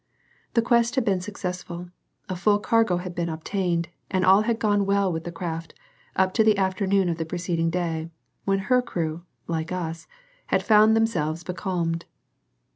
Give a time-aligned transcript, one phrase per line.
[0.55, 1.91] The quest had been successful,
[2.27, 5.75] a full cargo had been obtained, and all had gone well with the craft
[6.15, 8.09] up to the afternoon of the preceding day,
[8.43, 10.07] when her crew, like us,
[10.47, 12.05] had found themselves becalmed.